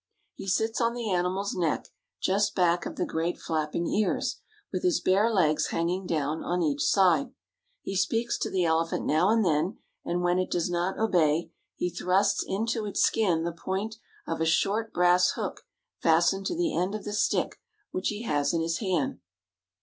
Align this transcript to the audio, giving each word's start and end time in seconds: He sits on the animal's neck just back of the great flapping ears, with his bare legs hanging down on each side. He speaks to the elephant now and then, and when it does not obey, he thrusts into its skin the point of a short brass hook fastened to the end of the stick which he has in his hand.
He 0.33 0.47
sits 0.47 0.81
on 0.81 0.95
the 0.95 1.11
animal's 1.11 1.53
neck 1.55 1.89
just 2.19 2.55
back 2.55 2.87
of 2.87 2.95
the 2.95 3.05
great 3.05 3.37
flapping 3.37 3.85
ears, 3.85 4.39
with 4.73 4.81
his 4.81 4.99
bare 4.99 5.29
legs 5.31 5.67
hanging 5.67 6.07
down 6.07 6.43
on 6.43 6.63
each 6.63 6.81
side. 6.81 7.35
He 7.83 7.95
speaks 7.95 8.39
to 8.39 8.49
the 8.49 8.65
elephant 8.65 9.05
now 9.05 9.29
and 9.29 9.45
then, 9.45 9.77
and 10.03 10.23
when 10.23 10.39
it 10.39 10.49
does 10.49 10.71
not 10.71 10.97
obey, 10.97 11.51
he 11.75 11.91
thrusts 11.91 12.43
into 12.47 12.87
its 12.87 13.03
skin 13.03 13.43
the 13.43 13.51
point 13.51 13.97
of 14.25 14.41
a 14.41 14.45
short 14.45 14.91
brass 14.91 15.33
hook 15.33 15.67
fastened 16.01 16.47
to 16.47 16.55
the 16.55 16.75
end 16.75 16.95
of 16.95 17.03
the 17.03 17.13
stick 17.13 17.59
which 17.91 18.07
he 18.07 18.23
has 18.23 18.55
in 18.55 18.61
his 18.61 18.79
hand. 18.79 19.19